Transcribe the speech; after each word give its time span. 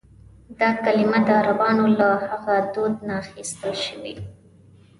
دا 0.59 0.69
کلیمه 0.83 1.19
د 1.27 1.29
عربانو 1.41 1.85
له 1.99 2.09
هغه 2.27 2.55
دود 2.73 2.93
نه 3.07 3.13
اخیستل 3.23 3.73
شوې. 3.85 4.13